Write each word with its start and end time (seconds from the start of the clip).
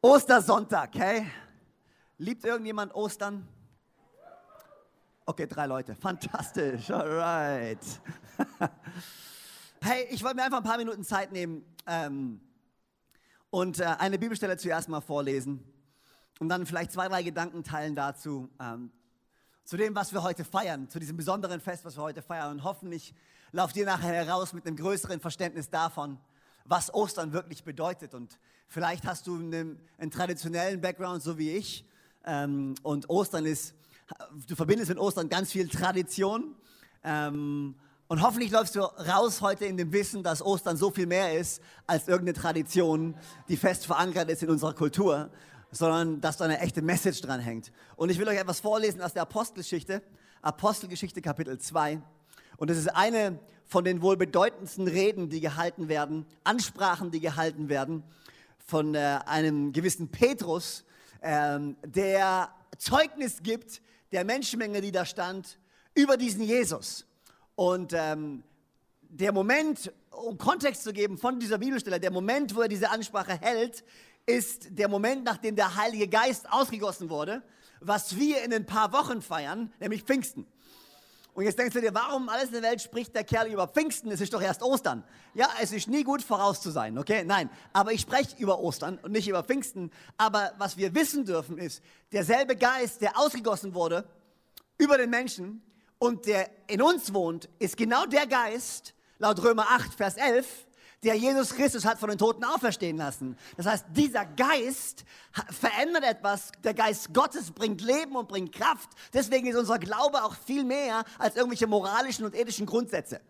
Ostersonntag, 0.00 0.94
hey? 0.94 1.26
Liebt 2.18 2.44
irgendjemand 2.44 2.94
Ostern? 2.94 3.48
Okay, 5.26 5.48
drei 5.48 5.66
Leute. 5.66 5.96
Fantastisch. 5.96 6.88
Alright. 6.88 7.80
hey, 9.82 10.06
ich 10.10 10.22
wollte 10.22 10.36
mir 10.36 10.44
einfach 10.44 10.58
ein 10.58 10.62
paar 10.62 10.76
Minuten 10.76 11.02
Zeit 11.02 11.32
nehmen 11.32 11.64
ähm, 11.88 12.40
und 13.50 13.80
äh, 13.80 13.86
eine 13.98 14.20
Bibelstelle 14.20 14.56
zuerst 14.56 14.88
mal 14.88 15.00
vorlesen 15.00 15.64
und 16.38 16.48
dann 16.48 16.64
vielleicht 16.64 16.92
zwei, 16.92 17.08
drei 17.08 17.24
Gedanken 17.24 17.64
teilen 17.64 17.96
dazu, 17.96 18.48
ähm, 18.60 18.92
zu 19.64 19.76
dem, 19.76 19.96
was 19.96 20.12
wir 20.12 20.22
heute 20.22 20.44
feiern, 20.44 20.88
zu 20.88 21.00
diesem 21.00 21.16
besonderen 21.16 21.60
Fest, 21.60 21.84
was 21.84 21.96
wir 21.96 22.04
heute 22.04 22.22
feiern. 22.22 22.52
Und 22.52 22.62
hoffentlich 22.62 23.16
lauft 23.50 23.76
ihr 23.76 23.84
nachher 23.84 24.14
heraus 24.14 24.52
mit 24.52 24.64
einem 24.64 24.76
größeren 24.76 25.18
Verständnis 25.18 25.70
davon, 25.70 26.20
was 26.68 26.92
Ostern 26.92 27.32
wirklich 27.32 27.64
bedeutet. 27.64 28.14
Und 28.14 28.38
vielleicht 28.68 29.04
hast 29.06 29.26
du 29.26 29.36
einen, 29.36 29.80
einen 29.98 30.10
traditionellen 30.10 30.80
Background, 30.80 31.22
so 31.22 31.38
wie 31.38 31.50
ich. 31.52 31.84
Ähm, 32.24 32.74
und 32.82 33.08
Ostern 33.08 33.46
ist, 33.46 33.74
du 34.46 34.54
verbindest 34.54 34.90
mit 34.90 34.98
Ostern 34.98 35.28
ganz 35.28 35.50
viel 35.52 35.68
Tradition. 35.68 36.54
Ähm, 37.02 37.74
und 38.06 38.22
hoffentlich 38.22 38.50
läufst 38.50 38.74
du 38.74 38.80
raus 38.80 39.40
heute 39.40 39.66
in 39.66 39.76
dem 39.76 39.92
Wissen, 39.92 40.22
dass 40.22 40.40
Ostern 40.42 40.76
so 40.76 40.90
viel 40.90 41.06
mehr 41.06 41.38
ist 41.38 41.62
als 41.86 42.08
irgendeine 42.08 42.38
Tradition, 42.38 43.14
die 43.48 43.56
fest 43.56 43.86
verankert 43.86 44.30
ist 44.30 44.42
in 44.42 44.48
unserer 44.48 44.74
Kultur, 44.74 45.30
sondern 45.70 46.20
dass 46.20 46.38
da 46.38 46.46
eine 46.46 46.60
echte 46.60 46.80
Message 46.80 47.20
dran 47.20 47.40
hängt. 47.40 47.70
Und 47.96 48.10
ich 48.10 48.18
will 48.18 48.28
euch 48.28 48.38
etwas 48.38 48.60
vorlesen 48.60 49.02
aus 49.02 49.12
der 49.12 49.22
Apostelgeschichte, 49.22 50.02
Apostelgeschichte 50.40 51.20
Kapitel 51.20 51.58
2. 51.58 52.00
Und 52.58 52.70
es 52.70 52.76
ist 52.76 52.88
eine 52.88 53.38
von 53.64 53.84
den 53.84 54.02
wohl 54.02 54.16
bedeutendsten 54.16 54.88
Reden, 54.88 55.30
die 55.30 55.40
gehalten 55.40 55.88
werden, 55.88 56.26
Ansprachen, 56.44 57.10
die 57.10 57.20
gehalten 57.20 57.68
werden 57.68 58.02
von 58.58 58.94
äh, 58.94 59.20
einem 59.24 59.72
gewissen 59.72 60.08
Petrus, 60.08 60.84
ähm, 61.22 61.76
der 61.84 62.50
Zeugnis 62.76 63.42
gibt 63.42 63.80
der 64.12 64.24
Menschenmenge, 64.24 64.80
die 64.80 64.92
da 64.92 65.04
stand, 65.04 65.58
über 65.94 66.16
diesen 66.16 66.42
Jesus. 66.42 67.06
Und 67.54 67.92
ähm, 67.94 68.42
der 69.02 69.32
Moment, 69.32 69.92
um 70.10 70.36
Kontext 70.36 70.84
zu 70.84 70.92
geben 70.92 71.16
von 71.16 71.40
dieser 71.40 71.58
Bibelstelle, 71.58 71.98
der 71.98 72.10
Moment, 72.10 72.54
wo 72.54 72.60
er 72.60 72.68
diese 72.68 72.90
Ansprache 72.90 73.38
hält, 73.40 73.84
ist 74.26 74.68
der 74.70 74.88
Moment, 74.88 75.24
nachdem 75.24 75.56
der 75.56 75.76
Heilige 75.76 76.08
Geist 76.08 76.50
ausgegossen 76.52 77.08
wurde, 77.08 77.42
was 77.80 78.16
wir 78.16 78.42
in 78.44 78.52
ein 78.52 78.66
paar 78.66 78.92
Wochen 78.92 79.22
feiern, 79.22 79.72
nämlich 79.80 80.02
Pfingsten. 80.02 80.46
Und 81.34 81.44
jetzt 81.44 81.58
denkst 81.58 81.74
du 81.74 81.80
dir, 81.80 81.94
warum 81.94 82.28
alles 82.28 82.46
in 82.46 82.52
der 82.52 82.62
Welt 82.62 82.82
spricht 82.82 83.14
der 83.14 83.22
Kerl 83.22 83.46
über 83.46 83.68
Pfingsten? 83.68 84.10
Es 84.10 84.20
ist 84.20 84.34
doch 84.34 84.42
erst 84.42 84.62
Ostern. 84.62 85.04
Ja, 85.34 85.48
es 85.60 85.72
ist 85.72 85.86
nie 85.86 86.02
gut 86.02 86.22
voraus 86.22 86.60
zu 86.60 86.70
sein, 86.70 86.98
okay? 86.98 87.22
Nein, 87.24 87.48
aber 87.72 87.92
ich 87.92 88.00
spreche 88.00 88.36
über 88.38 88.58
Ostern 88.58 88.98
und 89.02 89.12
nicht 89.12 89.28
über 89.28 89.44
Pfingsten. 89.44 89.92
Aber 90.16 90.52
was 90.58 90.76
wir 90.76 90.94
wissen 90.94 91.24
dürfen 91.24 91.58
ist, 91.58 91.82
derselbe 92.12 92.56
Geist, 92.56 93.00
der 93.00 93.18
ausgegossen 93.18 93.74
wurde 93.74 94.04
über 94.78 94.98
den 94.98 95.10
Menschen 95.10 95.62
und 95.98 96.26
der 96.26 96.50
in 96.66 96.82
uns 96.82 97.14
wohnt, 97.14 97.48
ist 97.58 97.76
genau 97.76 98.04
der 98.06 98.26
Geist, 98.26 98.94
laut 99.18 99.42
Römer 99.42 99.66
8, 99.70 99.94
Vers 99.94 100.16
11, 100.16 100.66
der 101.04 101.14
Jesus 101.14 101.54
Christus 101.54 101.84
hat 101.84 101.98
von 101.98 102.08
den 102.08 102.18
Toten 102.18 102.44
auferstehen 102.44 102.96
lassen. 102.96 103.36
Das 103.56 103.66
heißt, 103.66 103.86
dieser 103.90 104.24
Geist 104.24 105.04
verändert 105.50 106.04
etwas. 106.04 106.50
Der 106.64 106.74
Geist 106.74 107.14
Gottes 107.14 107.52
bringt 107.52 107.80
Leben 107.80 108.16
und 108.16 108.28
bringt 108.28 108.52
Kraft. 108.52 108.90
Deswegen 109.14 109.46
ist 109.46 109.56
unser 109.56 109.78
Glaube 109.78 110.24
auch 110.24 110.34
viel 110.34 110.64
mehr 110.64 111.04
als 111.18 111.36
irgendwelche 111.36 111.66
moralischen 111.66 112.24
und 112.24 112.34
ethischen 112.34 112.66
Grundsätze. 112.66 113.20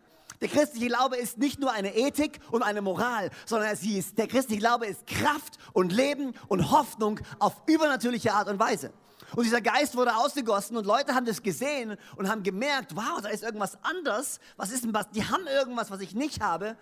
Der 0.40 0.48
christliche 0.48 0.86
Glaube 0.86 1.16
ist 1.16 1.38
nicht 1.38 1.58
nur 1.58 1.72
eine 1.72 1.94
Ethik 1.96 2.40
und 2.50 2.62
eine 2.62 2.80
Moral, 2.80 3.30
sondern 3.44 3.74
sie 3.76 3.98
ist, 3.98 4.16
der 4.16 4.28
christliche 4.28 4.60
Glaube 4.60 4.86
ist 4.86 5.06
Kraft 5.06 5.58
und 5.72 5.92
Leben 5.92 6.32
und 6.46 6.70
Hoffnung 6.70 7.20
auf 7.38 7.54
übernatürliche 7.66 8.32
Art 8.32 8.48
und 8.48 8.58
Weise. 8.58 8.92
Und 9.34 9.44
dieser 9.44 9.60
Geist 9.60 9.96
wurde 9.96 10.16
ausgegossen 10.16 10.76
und 10.76 10.86
Leute 10.86 11.14
haben 11.14 11.26
das 11.26 11.42
gesehen 11.42 11.96
und 12.16 12.30
haben 12.30 12.42
gemerkt, 12.42 12.96
wow, 12.96 13.20
da 13.20 13.28
ist 13.28 13.42
irgendwas 13.42 13.76
anders. 13.82 14.40
Was 14.56 14.70
ist 14.70 14.84
denn 14.84 14.94
was? 14.94 15.10
Die 15.10 15.24
haben 15.24 15.46
irgendwas, 15.46 15.90
was 15.90 16.00
ich 16.00 16.14
nicht 16.14 16.40
habe. 16.40 16.76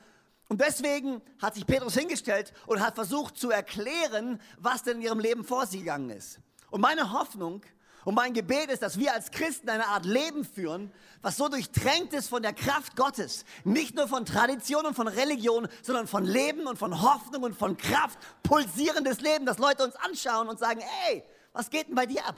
Und 0.48 0.60
deswegen 0.60 1.20
hat 1.40 1.54
sich 1.54 1.66
Petrus 1.66 1.94
hingestellt 1.94 2.52
und 2.66 2.80
hat 2.80 2.94
versucht 2.94 3.36
zu 3.36 3.50
erklären, 3.50 4.40
was 4.58 4.82
denn 4.82 4.98
in 4.98 5.02
ihrem 5.02 5.18
Leben 5.18 5.44
vor 5.44 5.66
sich 5.66 5.80
gegangen 5.80 6.10
ist. 6.10 6.38
Und 6.70 6.80
meine 6.80 7.12
Hoffnung 7.12 7.62
und 8.04 8.14
mein 8.14 8.32
Gebet 8.32 8.70
ist, 8.70 8.82
dass 8.82 8.98
wir 8.98 9.12
als 9.12 9.32
Christen 9.32 9.68
eine 9.68 9.88
Art 9.88 10.04
Leben 10.04 10.44
führen, 10.44 10.92
was 11.22 11.36
so 11.36 11.48
durchtränkt 11.48 12.12
ist 12.12 12.28
von 12.28 12.40
der 12.40 12.52
Kraft 12.52 12.94
Gottes. 12.94 13.44
Nicht 13.64 13.96
nur 13.96 14.06
von 14.06 14.24
Tradition 14.24 14.86
und 14.86 14.94
von 14.94 15.08
Religion, 15.08 15.66
sondern 15.82 16.06
von 16.06 16.24
Leben 16.24 16.68
und 16.68 16.78
von 16.78 17.02
Hoffnung 17.02 17.42
und 17.42 17.56
von 17.56 17.76
Kraft, 17.76 18.16
pulsierendes 18.44 19.20
Leben, 19.20 19.44
dass 19.44 19.58
Leute 19.58 19.84
uns 19.84 19.96
anschauen 19.96 20.48
und 20.48 20.60
sagen, 20.60 20.80
ey, 21.08 21.24
was 21.52 21.68
geht 21.68 21.88
denn 21.88 21.96
bei 21.96 22.06
dir 22.06 22.24
ab? 22.24 22.36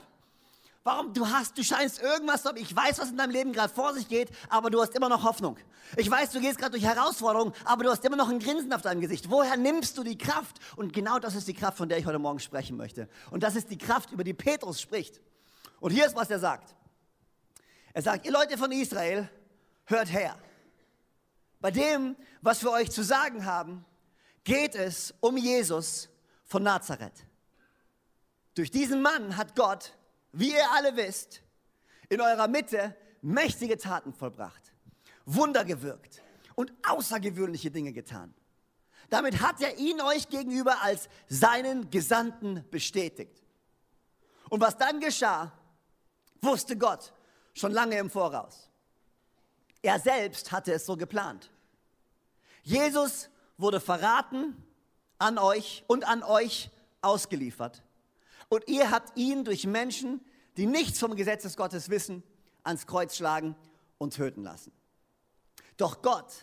Warum? 0.89 1.13
Du 1.13 1.29
hast, 1.29 1.55
du 1.55 1.63
scheinst 1.63 2.01
irgendwas 2.01 2.41
zu 2.41 2.49
haben. 2.49 2.57
Ich 2.57 2.75
weiß, 2.75 2.97
was 2.97 3.11
in 3.11 3.17
deinem 3.17 3.29
Leben 3.29 3.53
gerade 3.53 3.71
vor 3.71 3.93
sich 3.93 4.07
geht, 4.07 4.31
aber 4.49 4.71
du 4.71 4.81
hast 4.81 4.95
immer 4.95 5.07
noch 5.07 5.23
Hoffnung. 5.23 5.55
Ich 5.97 6.09
weiß, 6.09 6.31
du 6.31 6.39
gehst 6.39 6.57
gerade 6.57 6.71
durch 6.71 6.83
Herausforderungen, 6.83 7.53
aber 7.63 7.83
du 7.83 7.91
hast 7.91 8.03
immer 8.05 8.15
noch 8.15 8.27
ein 8.27 8.39
Grinsen 8.39 8.73
auf 8.73 8.81
deinem 8.81 8.99
Gesicht. 8.99 9.29
Woher 9.29 9.55
nimmst 9.55 9.99
du 9.99 10.03
die 10.03 10.17
Kraft? 10.17 10.57
Und 10.77 10.91
genau 10.91 11.19
das 11.19 11.35
ist 11.35 11.47
die 11.47 11.53
Kraft, 11.53 11.77
von 11.77 11.89
der 11.89 11.99
ich 11.99 12.07
heute 12.07 12.17
Morgen 12.17 12.39
sprechen 12.39 12.75
möchte. 12.75 13.07
Und 13.29 13.43
das 13.43 13.55
ist 13.55 13.69
die 13.69 13.77
Kraft, 13.77 14.11
über 14.11 14.23
die 14.23 14.33
Petrus 14.33 14.81
spricht. 14.81 15.21
Und 15.79 15.91
hier 15.91 16.07
ist, 16.07 16.15
was 16.15 16.31
er 16.31 16.39
sagt. 16.39 16.75
Er 17.93 18.01
sagt, 18.01 18.25
ihr 18.25 18.31
Leute 18.31 18.57
von 18.57 18.71
Israel, 18.71 19.29
hört 19.85 20.11
her. 20.11 20.39
Bei 21.59 21.69
dem, 21.69 22.15
was 22.41 22.63
wir 22.63 22.71
euch 22.71 22.89
zu 22.89 23.03
sagen 23.03 23.45
haben, 23.45 23.85
geht 24.43 24.73
es 24.73 25.13
um 25.19 25.37
Jesus 25.37 26.09
von 26.45 26.63
Nazareth. 26.63 27.27
Durch 28.55 28.71
diesen 28.71 29.03
Mann 29.03 29.37
hat 29.37 29.55
Gott 29.55 29.93
wie 30.31 30.51
ihr 30.51 30.71
alle 30.71 30.95
wisst, 30.95 31.41
in 32.09 32.21
eurer 32.21 32.47
Mitte 32.47 32.95
mächtige 33.21 33.77
Taten 33.77 34.13
vollbracht, 34.13 34.73
Wunder 35.25 35.65
gewirkt 35.65 36.21
und 36.55 36.71
außergewöhnliche 36.87 37.71
Dinge 37.71 37.93
getan. 37.93 38.33
Damit 39.09 39.41
hat 39.41 39.61
er 39.61 39.77
ihn 39.77 40.01
euch 40.01 40.29
gegenüber 40.29 40.81
als 40.81 41.09
seinen 41.27 41.89
Gesandten 41.89 42.65
bestätigt. 42.69 43.43
Und 44.49 44.61
was 44.61 44.77
dann 44.77 44.99
geschah, 44.99 45.51
wusste 46.41 46.77
Gott 46.77 47.13
schon 47.53 47.71
lange 47.71 47.97
im 47.97 48.09
Voraus. 48.09 48.69
Er 49.81 49.99
selbst 49.99 50.51
hatte 50.51 50.73
es 50.73 50.85
so 50.85 50.97
geplant. 50.97 51.51
Jesus 52.63 53.29
wurde 53.57 53.79
verraten 53.79 54.55
an 55.17 55.37
euch 55.37 55.83
und 55.87 56.07
an 56.07 56.23
euch 56.23 56.69
ausgeliefert. 57.01 57.83
Und 58.49 58.67
ihr 58.67 58.91
habt 58.91 59.17
ihn 59.17 59.45
durch 59.45 59.65
Menschen, 59.65 60.21
die 60.57 60.65
nichts 60.65 60.99
vom 60.99 61.15
Gesetz 61.15 61.43
des 61.43 61.55
Gottes 61.55 61.89
wissen, 61.89 62.23
ans 62.63 62.87
Kreuz 62.87 63.15
schlagen 63.15 63.55
und 63.97 64.15
töten 64.15 64.43
lassen. 64.43 64.71
Doch 65.77 66.01
Gott 66.01 66.33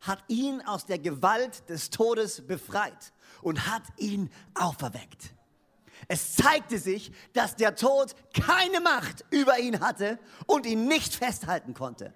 hat 0.00 0.24
ihn 0.28 0.60
aus 0.62 0.86
der 0.86 0.98
Gewalt 0.98 1.68
des 1.68 1.90
Todes 1.90 2.46
befreit 2.46 3.12
und 3.42 3.66
hat 3.68 3.84
ihn 3.96 4.30
auferweckt. 4.54 5.34
Es 6.08 6.34
zeigte 6.34 6.78
sich, 6.78 7.12
dass 7.32 7.56
der 7.56 7.76
Tod 7.76 8.14
keine 8.34 8.80
Macht 8.80 9.24
über 9.30 9.58
ihn 9.58 9.80
hatte 9.80 10.18
und 10.46 10.66
ihn 10.66 10.86
nicht 10.86 11.14
festhalten 11.14 11.72
konnte. 11.72 12.12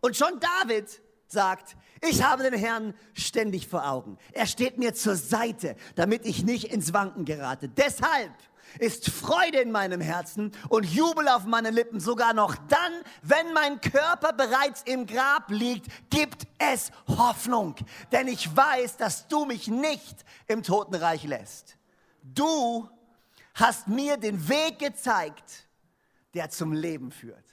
Und 0.00 0.16
schon 0.16 0.40
David 0.40 1.02
sagt, 1.28 1.76
ich 2.08 2.22
habe 2.22 2.42
den 2.42 2.58
Herrn 2.58 2.94
ständig 3.12 3.68
vor 3.68 3.88
Augen. 3.88 4.18
Er 4.32 4.46
steht 4.46 4.78
mir 4.78 4.94
zur 4.94 5.14
Seite, 5.14 5.76
damit 5.94 6.24
ich 6.24 6.44
nicht 6.44 6.72
ins 6.72 6.92
Wanken 6.92 7.24
gerate. 7.24 7.68
Deshalb 7.68 8.32
ist 8.78 9.10
Freude 9.10 9.58
in 9.58 9.70
meinem 9.70 10.00
Herzen 10.00 10.52
und 10.68 10.84
Jubel 10.84 11.28
auf 11.28 11.44
meinen 11.44 11.74
Lippen. 11.74 12.00
Sogar 12.00 12.32
noch 12.32 12.54
dann, 12.68 12.92
wenn 13.22 13.52
mein 13.52 13.80
Körper 13.80 14.32
bereits 14.32 14.82
im 14.82 15.06
Grab 15.06 15.50
liegt, 15.50 15.86
gibt 16.10 16.46
es 16.58 16.90
Hoffnung. 17.06 17.74
Denn 18.12 18.28
ich 18.28 18.54
weiß, 18.54 18.96
dass 18.96 19.28
du 19.28 19.44
mich 19.44 19.68
nicht 19.68 20.24
im 20.46 20.62
Totenreich 20.62 21.24
lässt. 21.24 21.76
Du 22.22 22.88
hast 23.54 23.88
mir 23.88 24.16
den 24.16 24.48
Weg 24.48 24.78
gezeigt, 24.78 25.66
der 26.34 26.50
zum 26.50 26.72
Leben 26.72 27.10
führt. 27.10 27.44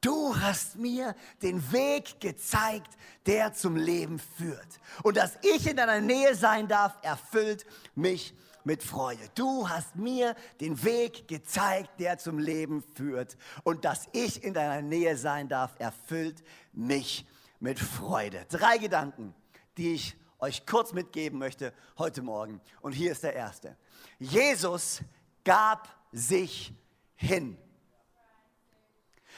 Du 0.00 0.34
hast 0.40 0.76
mir 0.76 1.14
den 1.42 1.72
Weg 1.72 2.20
gezeigt, 2.20 2.96
der 3.26 3.52
zum 3.52 3.76
Leben 3.76 4.18
führt. 4.18 4.80
Und 5.02 5.18
dass 5.18 5.38
ich 5.42 5.66
in 5.66 5.76
deiner 5.76 6.00
Nähe 6.00 6.34
sein 6.34 6.68
darf, 6.68 6.96
erfüllt 7.02 7.66
mich 7.94 8.34
mit 8.64 8.82
Freude. 8.82 9.22
Du 9.34 9.68
hast 9.68 9.96
mir 9.96 10.34
den 10.60 10.82
Weg 10.84 11.28
gezeigt, 11.28 11.98
der 11.98 12.18
zum 12.18 12.38
Leben 12.38 12.82
führt. 12.94 13.36
Und 13.64 13.84
dass 13.84 14.08
ich 14.12 14.42
in 14.42 14.54
deiner 14.54 14.82
Nähe 14.82 15.16
sein 15.16 15.48
darf, 15.48 15.74
erfüllt 15.78 16.42
mich 16.72 17.26
mit 17.58 17.78
Freude. 17.78 18.46
Drei 18.48 18.78
Gedanken, 18.78 19.34
die 19.76 19.94
ich 19.94 20.16
euch 20.38 20.66
kurz 20.66 20.92
mitgeben 20.92 21.38
möchte 21.38 21.72
heute 21.98 22.22
Morgen. 22.22 22.60
Und 22.80 22.92
hier 22.92 23.12
ist 23.12 23.22
der 23.22 23.34
erste. 23.34 23.76
Jesus 24.18 25.02
gab 25.44 25.88
sich 26.12 26.72
hin. 27.14 27.56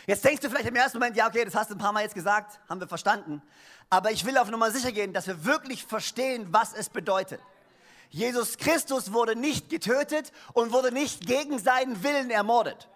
Jetzt 0.06 0.24
denkst 0.24 0.40
du 0.40 0.48
vielleicht 0.48 0.68
im 0.68 0.74
ersten 0.74 0.98
Moment, 0.98 1.16
ja, 1.16 1.28
okay, 1.28 1.44
das 1.44 1.54
hast 1.54 1.70
du 1.70 1.74
ein 1.74 1.78
paar 1.78 1.92
Mal 1.92 2.02
jetzt 2.02 2.14
gesagt, 2.14 2.58
haben 2.68 2.80
wir 2.80 2.88
verstanden. 2.88 3.40
Aber 3.88 4.10
ich 4.10 4.24
will 4.24 4.36
auf 4.38 4.50
Nummer 4.50 4.70
sicher 4.70 4.90
gehen, 4.90 5.12
dass 5.12 5.26
wir 5.26 5.44
wirklich 5.44 5.84
verstehen, 5.84 6.48
was 6.50 6.72
es 6.72 6.88
bedeutet. 6.88 7.40
Jesus 8.12 8.58
Christus 8.58 9.14
wurde 9.14 9.34
nicht 9.34 9.70
getötet 9.70 10.32
und 10.52 10.70
wurde 10.70 10.92
nicht 10.92 11.26
gegen 11.26 11.58
seinen 11.58 12.02
Willen 12.02 12.30
ermordet. 12.30 12.88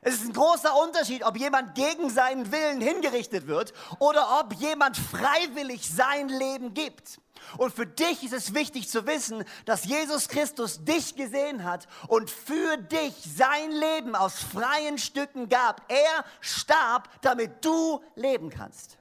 Es 0.00 0.14
ist 0.14 0.24
ein 0.24 0.32
großer 0.32 0.74
Unterschied, 0.82 1.22
ob 1.22 1.36
jemand 1.36 1.74
gegen 1.74 2.08
seinen 2.08 2.50
Willen 2.50 2.80
hingerichtet 2.80 3.46
wird 3.46 3.74
oder 3.98 4.40
ob 4.40 4.54
jemand 4.54 4.96
freiwillig 4.96 5.88
sein 5.88 6.28
Leben 6.30 6.72
gibt. 6.72 7.20
Und 7.58 7.74
für 7.74 7.86
dich 7.86 8.24
ist 8.24 8.32
es 8.32 8.54
wichtig 8.54 8.88
zu 8.88 9.06
wissen, 9.06 9.44
dass 9.66 9.84
Jesus 9.84 10.28
Christus 10.28 10.82
dich 10.84 11.14
gesehen 11.14 11.62
hat 11.62 11.86
und 12.08 12.30
für 12.30 12.78
dich 12.78 13.14
sein 13.36 13.70
Leben 13.70 14.16
aus 14.16 14.38
freien 14.38 14.96
Stücken 14.96 15.50
gab. 15.50 15.82
Er 15.92 16.24
starb, 16.40 17.10
damit 17.20 17.64
du 17.64 18.02
leben 18.16 18.48
kannst. 18.48 18.96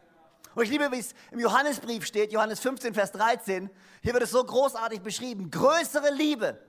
Und 0.56 0.63
ich 0.63 0.69
liebe, 0.69 0.92
wie 0.92 1.00
es 1.00 1.13
im 1.31 1.39
Johannesbrief 1.39 2.06
steht, 2.06 2.31
Johannes 2.31 2.59
15, 2.59 2.94
Vers 2.94 3.12
13. 3.13 3.69
Hier 4.01 4.13
wird 4.13 4.24
es 4.24 4.31
so 4.31 4.44
großartig 4.44 5.01
beschrieben. 5.01 5.50
Größere 5.50 6.12
Liebe 6.12 6.59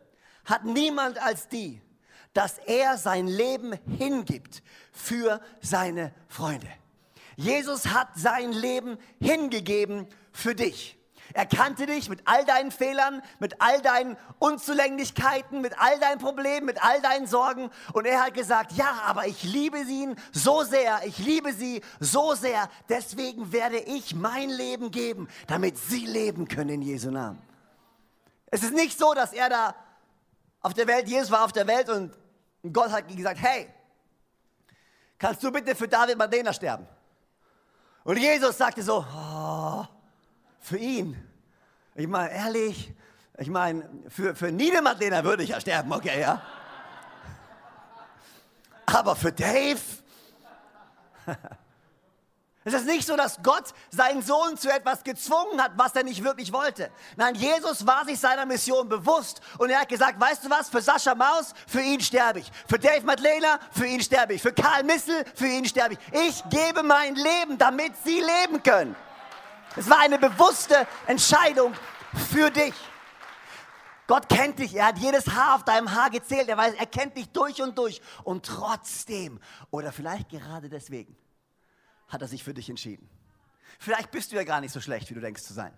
hat 0.45 0.65
niemand 0.65 1.21
als 1.21 1.49
die, 1.49 1.81
dass 2.33 2.59
er 2.59 2.97
sein 2.97 3.27
Leben 3.27 3.73
hingibt 3.99 4.63
für 4.93 5.41
seine 5.61 6.15
Freunde. 6.29 6.69
Jesus 7.37 7.87
hat 7.87 8.09
sein 8.15 8.53
Leben 8.53 8.99
hingegeben 9.21 10.07
für 10.33 10.55
dich. 10.55 10.99
Er 11.35 11.47
kannte 11.47 11.87
dich 11.87 12.09
mit 12.09 12.21
all 12.27 12.45
deinen 12.45 12.71
Fehlern, 12.71 13.23
mit 13.39 13.61
all 13.61 13.81
deinen 13.81 14.17
Unzulänglichkeiten, 14.39 15.61
mit 15.61 15.79
all 15.79 15.99
deinen 15.99 16.19
Problemen, 16.19 16.67
mit 16.67 16.83
all 16.83 17.01
deinen 17.01 17.27
Sorgen. 17.27 17.71
Und 17.93 18.05
er 18.07 18.25
hat 18.25 18.35
gesagt, 18.35 18.73
ja, 18.73 19.03
aber 19.07 19.27
ich 19.27 19.43
liebe 19.43 19.79
ihn 19.79 20.17
so 20.33 20.63
sehr, 20.63 21.01
ich 21.07 21.19
liebe 21.19 21.53
sie 21.53 21.83
so 22.01 22.35
sehr. 22.35 22.69
Deswegen 22.89 23.53
werde 23.53 23.79
ich 23.79 24.15
mein 24.15 24.51
Leben 24.51 24.91
geben, 24.91 25.29
damit 25.47 25.79
sie 25.79 26.07
leben 26.07 26.49
können 26.49 26.71
in 26.71 26.83
Jesu 26.83 27.11
Namen. 27.11 27.41
Es 28.51 28.63
ist 28.63 28.75
nicht 28.75 28.99
so, 28.99 29.15
dass 29.15 29.33
er 29.33 29.49
da 29.49 29.75
auf 30.61 30.75
der 30.75 30.87
Welt, 30.87 31.09
Jesus 31.09 31.31
war 31.31 31.45
auf 31.45 31.53
der 31.53 31.67
Welt 31.67 31.89
und 31.89 32.13
Gott 32.73 32.91
hat 32.91 33.09
gesagt, 33.09 33.41
hey, 33.41 33.69
kannst 35.19 35.43
du 35.43 35.51
bitte 35.51 35.75
für 35.75 35.89
David 35.89 36.19
Madena 36.19 36.53
sterben? 36.53 36.87
Und 38.05 38.19
Jesus 38.19 38.59
sagte 38.59 38.83
so, 38.83 38.99
oh, 38.99 39.42
für 40.63 40.79
ihn. 40.79 41.17
Ich 41.95 42.07
meine, 42.07 42.33
ehrlich, 42.33 42.95
ich 43.37 43.49
meine, 43.49 43.89
für, 44.09 44.35
für 44.35 44.51
Niedermadlena 44.51 45.25
würde 45.25 45.43
ich 45.43 45.51
ja 45.51 45.61
sterben, 45.61 45.93
okay, 45.93 46.21
ja? 46.21 46.41
Aber 48.87 49.15
für 49.17 49.33
Dave? 49.33 49.81
Es 52.65 52.75
ist 52.75 52.87
nicht 52.87 53.05
so, 53.05 53.17
dass 53.17 53.43
Gott 53.43 53.75
seinen 53.91 54.23
Sohn 54.23 54.57
zu 54.57 54.71
etwas 54.71 55.03
gezwungen 55.03 55.61
hat, 55.61 55.73
was 55.75 55.97
er 55.97 56.05
nicht 56.05 56.23
wirklich 56.23 56.53
wollte. 56.53 56.93
Nein, 57.17 57.35
Jesus 57.35 57.85
war 57.85 58.05
sich 58.05 58.21
seiner 58.21 58.47
Mission 58.47 58.89
bewusst 58.89 59.41
und 59.59 59.71
er 59.71 59.81
hat 59.81 59.89
gesagt, 59.89 60.21
weißt 60.21 60.45
du 60.45 60.51
was, 60.51 60.69
für 60.69 60.81
Sascha 60.81 61.17
Maus, 61.17 61.55
für 61.67 61.81
ihn 61.81 62.01
sterbe 62.01 62.39
ich. 62.39 62.53
Für 62.69 62.79
Dave 62.79 63.05
Madlena, 63.05 63.59
für 63.73 63.87
ihn 63.87 64.01
sterbe 64.01 64.35
ich. 64.35 64.43
Für 64.43 64.53
Karl 64.53 64.85
Missel, 64.85 65.25
für 65.35 65.49
ihn 65.49 65.65
sterbe 65.65 65.95
ich. 65.95 66.21
Ich 66.29 66.45
gebe 66.51 66.85
mein 66.85 67.17
Leben, 67.17 67.59
damit 67.59 67.95
sie 68.05 68.21
leben 68.21 68.63
können. 68.63 68.95
Es 69.77 69.89
war 69.89 70.01
eine 70.01 70.19
bewusste 70.19 70.87
Entscheidung 71.07 71.75
für 72.31 72.51
dich. 72.51 72.75
Gott 74.07 74.29
kennt 74.29 74.59
dich, 74.59 74.75
er 74.75 74.87
hat 74.87 74.99
jedes 74.99 75.29
Haar 75.29 75.55
auf 75.55 75.65
deinem 75.65 75.91
Haar 75.95 76.11
gezählt, 76.11 76.49
er 76.49 76.57
weiß, 76.57 76.75
er 76.75 76.87
kennt 76.87 77.17
dich 77.17 77.31
durch 77.31 77.63
und 77.63 77.79
durch. 77.79 78.03
Und 78.25 78.45
trotzdem, 78.45 79.41
oder 79.71 79.93
vielleicht 79.93 80.29
gerade 80.29 80.69
deswegen, 80.69 81.17
hat 82.09 82.21
er 82.21 82.29
sich 82.29 82.45
für 82.45 82.53
dich 82.53 82.69
entschieden. 82.69 83.09
Vielleicht 83.79 84.11
bist 84.11 84.33
du 84.33 84.37
ja 84.37 84.45
gar 84.45 84.61
nicht 84.61 84.73
so 84.73 84.81
schlecht, 84.81 85.09
wie 85.09 85.15
du 85.15 85.21
denkst 85.21 85.43
zu 85.43 85.55
sein. 85.55 85.77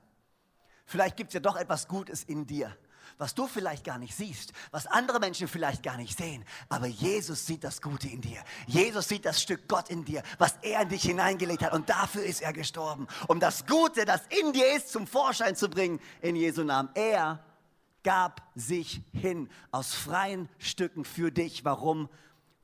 Vielleicht 0.86 1.16
gibt 1.16 1.28
es 1.28 1.34
ja 1.34 1.40
doch 1.40 1.56
etwas 1.56 1.86
Gutes 1.86 2.24
in 2.24 2.46
dir 2.46 2.76
was 3.18 3.34
du 3.34 3.46
vielleicht 3.46 3.84
gar 3.84 3.98
nicht 3.98 4.14
siehst, 4.14 4.52
was 4.70 4.86
andere 4.86 5.20
Menschen 5.20 5.48
vielleicht 5.48 5.82
gar 5.82 5.96
nicht 5.96 6.16
sehen. 6.16 6.44
Aber 6.68 6.86
Jesus 6.86 7.46
sieht 7.46 7.64
das 7.64 7.80
Gute 7.82 8.08
in 8.08 8.20
dir. 8.20 8.42
Jesus 8.66 9.08
sieht 9.08 9.24
das 9.24 9.40
Stück 9.40 9.68
Gott 9.68 9.88
in 9.88 10.04
dir, 10.04 10.22
was 10.38 10.56
er 10.62 10.82
in 10.82 10.88
dich 10.88 11.02
hineingelegt 11.02 11.62
hat. 11.62 11.72
Und 11.72 11.88
dafür 11.88 12.24
ist 12.24 12.42
er 12.42 12.52
gestorben, 12.52 13.06
um 13.28 13.40
das 13.40 13.66
Gute, 13.66 14.04
das 14.04 14.22
in 14.28 14.52
dir 14.52 14.74
ist, 14.74 14.90
zum 14.90 15.06
Vorschein 15.06 15.56
zu 15.56 15.68
bringen 15.68 16.00
in 16.20 16.36
Jesu 16.36 16.64
Namen. 16.64 16.90
Er 16.94 17.44
gab 18.02 18.42
sich 18.54 19.00
hin 19.12 19.50
aus 19.70 19.94
freien 19.94 20.48
Stücken 20.58 21.04
für 21.04 21.32
dich. 21.32 21.64
Warum? 21.64 22.08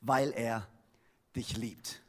Weil 0.00 0.32
er 0.32 0.68
dich 1.34 1.56
liebt. 1.56 2.00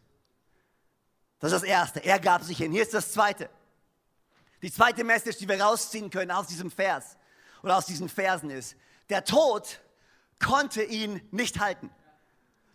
Das 1.39 1.51
ist 1.51 1.62
das 1.62 1.68
Erste. 1.68 2.00
Er 2.04 2.19
gab 2.19 2.44
sich 2.44 2.57
hin. 2.57 2.72
Hier 2.72 2.84
ist 2.84 2.94
das 2.94 3.12
Zweite. 3.12 3.50
Die 4.62 4.72
zweite 4.72 5.04
Message, 5.04 5.38
die 5.38 5.50
wir 5.50 5.60
rausziehen 5.60 6.12
können 6.12 6.30
aus 6.30 6.48
diesem 6.48 6.69
Vers 6.69 7.18
oder 7.63 7.78
aus 7.78 7.86
diesen 7.86 8.10
Versen 8.10 8.50
ist, 8.50 8.75
der 9.10 9.25
Tod 9.25 9.80
konnte 10.40 10.84
ihn 10.84 11.22
nicht 11.31 11.60
halten. 11.60 11.90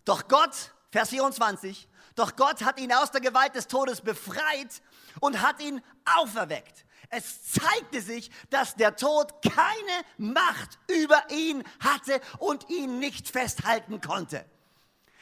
Doch 0.05 0.27
Gott, 0.27 0.73
Vers 0.91 1.09
24, 1.09 1.87
doch 2.15 2.35
Gott 2.35 2.63
hat 2.63 2.79
ihn 2.79 2.93
aus 2.93 3.11
der 3.11 3.21
Gewalt 3.21 3.55
des 3.55 3.67
Todes 3.67 4.01
befreit 4.01 4.81
und 5.19 5.41
hat 5.41 5.61
ihn 5.61 5.81
auferweckt. 6.05 6.85
Es 7.09 7.51
zeigte 7.51 8.01
sich, 8.01 8.31
dass 8.49 8.75
der 8.75 8.95
Tod 8.95 9.41
keine 9.41 10.05
Macht 10.17 10.79
über 10.87 11.23
ihn 11.29 11.63
hatte 11.79 12.19
und 12.39 12.69
ihn 12.69 12.99
nicht 12.99 13.29
festhalten 13.29 14.01
konnte. 14.01 14.45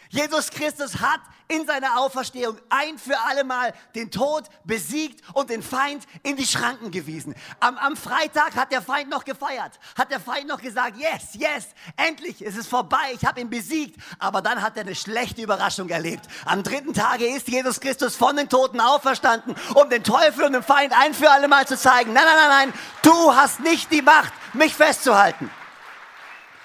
Jesus 0.10 0.50
Christus 0.50 1.00
hat 1.00 1.22
in 1.48 1.66
seiner 1.66 2.00
Auferstehung 2.00 2.58
ein 2.70 2.98
für 2.98 3.20
alle 3.20 3.44
Mal 3.44 3.74
den 3.94 4.10
Tod 4.10 4.46
besiegt 4.64 5.22
und 5.34 5.50
den 5.50 5.62
Feind 5.62 6.04
in 6.24 6.36
die 6.36 6.46
Schranken 6.46 6.92
gewiesen. 6.92 7.36
Am, 7.60 7.78
am, 7.78 7.96
Freitag 7.96 8.56
hat 8.56 8.72
der 8.72 8.82
Feind 8.82 9.10
noch 9.10 9.24
gefeiert, 9.24 9.80
hat 9.96 10.12
der 10.12 10.20
Feind 10.20 10.48
noch 10.48 10.62
gesagt, 10.62 10.98
yes, 10.98 11.34
yes, 11.34 11.68
endlich 11.98 12.42
ist 12.42 12.58
es 12.58 12.68
vorbei, 12.68 13.14
ich 13.14 13.26
habe 13.26 13.42
ihn 13.42 13.50
besiegt. 13.50 14.00
Aber 14.18 14.42
dann 14.42 14.62
hat 14.62 14.76
er 14.76 14.82
eine 14.82 14.96
schlechte 14.96 15.42
Überraschung 15.42 15.90
erlebt. 15.90 16.26
Am 16.46 16.64
dritten 16.64 16.94
Tage 16.94 17.28
ist 17.28 17.48
Jesus 17.48 17.80
Christus 17.80 18.16
von 18.16 18.36
den 18.36 18.50
Toten 18.50 18.80
auferstanden, 18.80 19.56
um 19.76 19.90
den 19.90 20.04
Teufel 20.04 20.46
und 20.46 20.54
den 20.54 20.64
Feind 20.64 20.94
ein 20.94 21.14
für 21.14 21.30
alle 21.30 21.48
Mal 21.48 21.68
zu 21.68 21.78
zeigen, 21.78 22.14
nein, 22.14 22.24
nein, 22.26 22.36
nein, 22.36 22.70
nein, 22.70 22.74
du 23.04 23.36
hast 23.36 23.60
nicht 23.60 23.92
die 23.92 24.02
Macht, 24.02 24.34
mich 24.54 24.74
festzuhalten. 24.74 25.50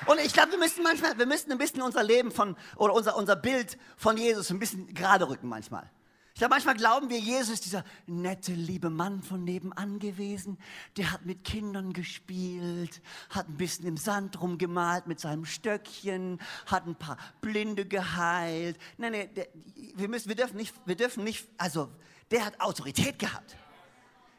Und 0.06 0.20
ich 0.20 0.32
glaube, 0.32 0.52
wir 0.52 0.58
müssen 0.58 0.82
manchmal, 0.82 1.18
wir 1.18 1.26
müssen 1.26 1.52
ein 1.52 1.58
bisschen 1.58 1.82
unser 1.82 2.02
Leben 2.02 2.30
von, 2.30 2.56
oder 2.76 2.94
unser, 2.94 3.16
unser 3.16 3.36
Bild 3.36 3.76
von 3.96 4.16
Jesus 4.16 4.50
ein 4.50 4.58
bisschen 4.58 4.92
gerade 4.94 5.28
rücken 5.28 5.48
manchmal. 5.48 5.90
Ich 6.32 6.42
glaube, 6.42 6.54
manchmal 6.54 6.76
glauben 6.76 7.10
wir, 7.10 7.18
Jesus 7.18 7.54
ist 7.54 7.66
dieser 7.66 7.84
nette, 8.06 8.52
liebe 8.52 8.88
Mann 8.88 9.22
von 9.22 9.44
nebenan 9.44 9.98
gewesen. 9.98 10.58
Der 10.96 11.12
hat 11.12 11.26
mit 11.26 11.44
Kindern 11.44 11.92
gespielt, 11.92 13.02
hat 13.28 13.48
ein 13.48 13.56
bisschen 13.56 13.84
im 13.86 13.98
Sand 13.98 14.40
rumgemalt 14.40 15.06
mit 15.06 15.20
seinem 15.20 15.44
Stöckchen, 15.44 16.40
hat 16.64 16.86
ein 16.86 16.94
paar 16.94 17.18
Blinde 17.42 17.84
geheilt. 17.84 18.78
Nein, 18.96 19.12
nein, 19.12 19.30
wir, 19.96 20.10
wir, 20.10 20.34
dürfen 20.34 20.56
nicht, 20.56 20.74
wir 20.86 20.94
dürfen 20.94 21.24
nicht, 21.24 21.46
also 21.58 21.90
der 22.30 22.46
hat 22.46 22.58
Autorität 22.60 23.18
gehabt. 23.18 23.56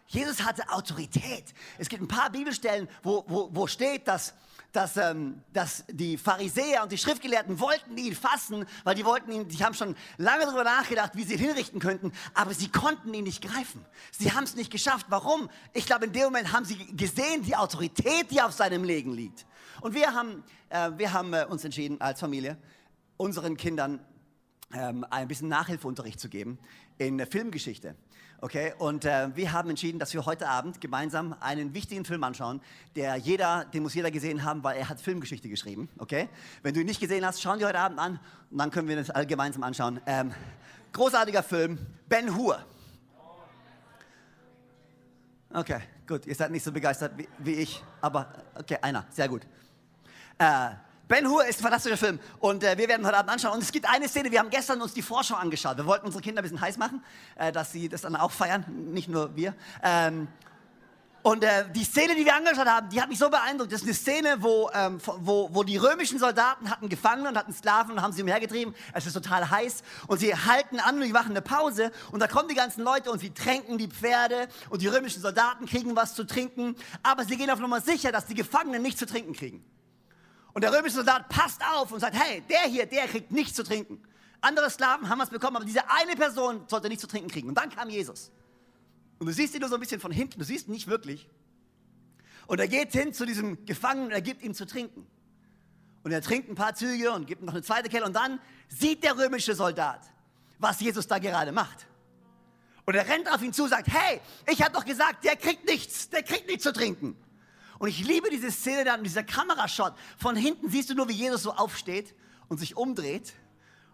Jesus 0.08 0.44
hatte 0.44 0.70
Autorität. 0.70 1.54
Es 1.78 1.88
gibt 1.88 2.02
ein 2.02 2.08
paar 2.08 2.32
Bibelstellen, 2.32 2.90
wo, 3.04 3.24
wo, 3.28 3.50
wo 3.54 3.68
steht, 3.68 4.08
dass, 4.08 4.34
dass, 4.72 4.98
ähm, 4.98 5.42
dass 5.54 5.84
die 5.90 6.18
Pharisäer 6.18 6.84
und 6.84 6.92
die 6.92 6.98
Schriftgelehrten 6.98 7.60
wollten 7.60 7.98
ihn 7.98 8.16
fassen, 8.16 8.66
weil 8.84 8.96
die 8.96 9.06
wollten 9.06 9.32
ihn, 9.32 9.48
die 9.48 9.64
haben 9.64 9.74
schon 9.74 9.96
lange 10.18 10.46
darüber 10.46 10.64
nachgedacht, 10.64 11.12
wie 11.16 11.24
sie 11.24 11.34
ihn 11.34 11.40
hinrichten 11.40 11.80
könnten, 11.80 12.12
aber 12.34 12.54
sie 12.54 12.70
konnten 12.70 13.14
ihn 13.14 13.26
nicht 13.26 13.42
greifen. 13.42 13.86
Sie 14.12 14.32
haben 14.32 14.44
es 14.44 14.56
nicht 14.56 14.72
geschafft. 14.72 15.08
Warum? 15.10 15.50
Ich 15.74 15.86
glaube, 15.86 16.06
in 16.06 16.14
dem 16.14 16.24
Moment 16.24 16.54
haben 16.54 16.66
sie 16.66 16.78
gesehen, 16.96 17.44
die 17.44 17.56
Autorität, 17.56 18.32
die 18.32 18.42
auf 18.42 18.54
seinem 18.54 18.84
Leben 18.84 19.14
liegt. 19.14 19.46
Und 19.82 19.94
wir 19.94 20.14
haben, 20.14 20.44
äh, 20.70 20.92
wir 20.96 21.12
haben 21.12 21.34
äh, 21.34 21.46
uns 21.50 21.66
entschieden, 21.66 22.00
als 22.00 22.20
Familie, 22.20 22.58
unseren 23.18 23.58
Kindern 23.58 24.00
ähm, 24.74 25.06
ein 25.10 25.28
bisschen 25.28 25.48
Nachhilfeunterricht 25.48 26.20
zu 26.20 26.30
geben 26.30 26.58
in 26.98 27.26
Filmgeschichte. 27.26 27.96
Okay, 28.44 28.74
und 28.80 29.06
äh, 29.06 29.30
wir 29.36 29.52
haben 29.52 29.70
entschieden, 29.70 30.00
dass 30.00 30.16
wir 30.16 30.26
heute 30.26 30.48
Abend 30.48 30.82
gemeinsam 30.82 31.36
einen 31.42 31.76
wichtigen 31.76 32.06
Film 32.06 32.24
anschauen, 32.24 32.60
der 32.96 33.16
jeder, 33.16 33.66
den 33.66 33.84
muss 33.84 33.94
jeder 33.94 34.10
gesehen 34.10 34.44
haben, 34.44 34.64
weil 34.64 34.78
er 34.78 34.90
hat 34.90 35.00
Filmgeschichte 35.00 35.48
geschrieben. 35.48 35.90
Okay, 36.00 36.28
wenn 36.64 36.74
du 36.74 36.80
ihn 36.80 36.88
nicht 36.88 37.00
gesehen 37.00 37.24
hast, 37.24 37.40
schauen 37.40 37.60
wir 37.60 37.68
heute 37.68 37.78
Abend 37.78 38.00
an 38.00 38.20
und 38.50 38.58
dann 38.58 38.72
können 38.72 38.88
wir 38.88 38.96
das 38.96 39.12
alle 39.12 39.28
gemeinsam 39.28 39.62
anschauen. 39.62 40.02
Ähm, 40.08 40.34
großartiger 40.92 41.44
Film, 41.44 41.78
Ben 42.10 42.36
Hur. 42.36 42.66
Okay, 45.54 45.82
gut, 46.08 46.26
ihr 46.26 46.34
seid 46.34 46.50
nicht 46.50 46.64
so 46.64 46.72
begeistert 46.72 47.12
wie, 47.18 47.28
wie 47.38 47.54
ich, 47.54 47.84
aber 48.02 48.34
okay, 48.56 48.78
einer, 48.82 49.06
sehr 49.12 49.30
gut. 49.30 49.44
Äh, 50.40 50.72
Ben 51.12 51.28
Hur 51.28 51.46
ist 51.46 51.60
ein 51.60 51.64
fantastischer 51.64 51.98
Film 51.98 52.22
und 52.40 52.64
äh, 52.64 52.78
wir 52.78 52.88
werden 52.88 53.06
heute 53.06 53.18
Abend 53.18 53.32
anschauen. 53.32 53.56
Und 53.56 53.64
es 53.64 53.74
gibt 53.74 53.86
eine 53.86 54.08
Szene, 54.08 54.32
wir 54.32 54.40
haben 54.40 54.50
gestern 54.50 54.82
uns 54.82 54.94
die 54.94 55.02
Vorschau 55.02 55.36
angeschaut. 55.36 55.76
Wir 55.76 55.86
wollten 55.86 56.06
unsere 56.06 56.24
Kinder 56.24 56.40
ein 56.40 56.44
bisschen 56.44 56.62
heiß 56.62 56.78
machen, 56.78 57.04
äh, 57.36 57.52
dass 57.52 57.74
sie 57.74 57.90
das 57.90 58.04
dann 58.04 58.16
auch 58.16 58.32
feiern, 58.32 58.64
nicht 58.94 59.10
nur 59.10 59.36
wir. 59.36 59.54
Ähm, 59.84 60.30
Und 61.22 61.44
äh, 61.44 61.66
die 61.76 61.84
Szene, 61.84 62.16
die 62.16 62.24
wir 62.24 62.34
angeschaut 62.34 62.66
haben, 62.66 62.88
die 62.88 63.02
hat 63.02 63.10
mich 63.10 63.20
so 63.20 63.30
beeindruckt. 63.30 63.74
Das 63.74 63.82
ist 63.82 63.88
eine 63.88 63.94
Szene, 63.94 64.38
wo, 64.40 64.72
ähm, 64.74 65.00
wo, 65.18 65.50
wo 65.52 65.64
die 65.64 65.76
römischen 65.76 66.18
Soldaten 66.18 66.70
hatten 66.70 66.88
Gefangene 66.88 67.28
und 67.28 67.38
hatten 67.38 67.52
Sklaven 67.52 67.92
und 67.92 68.02
haben 68.02 68.14
sie 68.14 68.22
umhergetrieben. 68.22 68.74
Es 68.94 69.06
ist 69.06 69.12
total 69.12 69.50
heiß 69.50 69.84
und 70.08 70.18
sie 70.20 70.34
halten 70.34 70.80
an 70.80 70.96
und 70.96 71.02
die 71.02 71.12
machen 71.12 71.32
eine 71.32 71.42
Pause 71.42 71.92
und 72.14 72.22
da 72.22 72.28
kommen 72.28 72.48
die 72.48 72.56
ganzen 72.56 72.86
Leute 72.86 73.12
und 73.12 73.20
sie 73.20 73.32
tränken 73.34 73.78
die 73.78 73.90
Pferde 73.90 74.48
und 74.70 74.82
die 74.82 74.88
römischen 74.88 75.22
Soldaten 75.22 75.66
kriegen 75.66 75.94
was 75.94 76.16
zu 76.16 76.24
trinken, 76.24 76.78
aber 77.04 77.26
sie 77.26 77.36
gehen 77.36 77.50
auf 77.50 77.60
Nummer 77.60 77.82
sicher, 77.82 78.14
dass 78.14 78.28
die 78.28 78.36
Gefangenen 78.36 78.82
nichts 78.82 79.00
zu 79.00 79.06
trinken 79.06 79.34
kriegen. 79.34 79.62
Und 80.54 80.64
der 80.64 80.74
römische 80.74 80.96
Soldat 80.96 81.30
passt 81.30 81.62
auf 81.74 81.92
und 81.92 82.00
sagt, 82.00 82.16
hey, 82.16 82.44
der 82.50 82.64
hier, 82.64 82.86
der 82.86 83.08
kriegt 83.08 83.32
nichts 83.32 83.56
zu 83.56 83.64
trinken. 83.64 84.02
Andere 84.42 84.70
Sklaven 84.70 85.08
haben 85.08 85.20
was 85.20 85.30
bekommen, 85.30 85.58
aber 85.58 85.66
diese 85.66 85.90
eine 85.90 86.16
Person 86.16 86.64
sollte 86.68 86.90
nichts 86.90 87.02
zu 87.02 87.08
trinken 87.08 87.30
kriegen. 87.30 87.48
Und 87.48 87.56
dann 87.56 87.70
kam 87.70 87.90
Jesus. 87.90 88.32
Und 89.20 89.28
du 89.28 89.34
siehst 89.34 89.54
ihn 89.54 89.62
nur 89.62 89.70
so 89.70 89.76
ein 89.76 89.82
bisschen 89.82 90.02
von 90.02 90.12
hinten, 90.12 90.40
du 90.40 90.46
siehst 90.46 90.68
ihn 90.68 90.72
nicht 90.72 90.88
wirklich. 90.88 91.30
Und 92.48 92.60
er 92.60 92.68
geht 92.68 92.92
hin 92.92 93.14
zu 93.14 93.26
diesem 93.26 93.66
Gefangenen 93.66 94.08
und 94.08 94.12
er 94.12 94.22
gibt 94.22 94.42
ihm 94.42 94.54
zu 94.54 94.66
trinken. 94.66 95.08
Und 96.04 96.12
er 96.12 96.22
trinkt 96.22 96.50
ein 96.50 96.56
paar 96.56 96.74
Züge 96.74 97.12
und 97.12 97.28
gibt 97.28 97.42
ihm 97.42 97.46
noch 97.46 97.54
eine 97.54 97.62
zweite 97.62 97.88
Kelle. 97.88 98.06
Und 98.06 98.16
dann 98.16 98.40
sieht 98.68 99.04
der 99.04 99.18
römische 99.18 99.54
Soldat, 99.54 100.02
was 100.58 100.82
Jesus 100.82 101.08
da 101.08 101.20
gerade 101.20 101.52
macht. 101.52 101.86
Und 102.86 102.96
er 102.96 103.08
rennt 103.08 103.32
auf 103.32 103.42
ihn 103.44 103.54
zu 103.54 103.64
und 103.64 103.70
sagt, 103.70 103.88
hey, 103.88 104.20
ich 104.52 104.62
habe 104.64 104.74
doch 104.74 104.86
gesagt, 104.86 105.24
der 105.24 105.36
kriegt 105.36 105.66
nichts, 105.66 106.10
der 106.10 106.24
kriegt 106.24 106.48
nichts 106.48 106.64
zu 106.64 106.74
trinken. 106.74 107.16
Und 107.82 107.88
ich 107.88 108.06
liebe 108.06 108.30
diese 108.30 108.52
Szene 108.52 108.84
dann, 108.84 109.04
dieser 109.04 109.24
Kamerashot. 109.24 109.94
Von 110.16 110.36
hinten 110.36 110.70
siehst 110.70 110.92
du 110.92 110.94
nur, 110.94 111.10
wie 111.10 111.14
Jesus 111.14 111.42
so 111.42 111.54
aufsteht 111.54 112.14
und 112.48 112.60
sich 112.60 112.78
umdreht. 112.78 113.34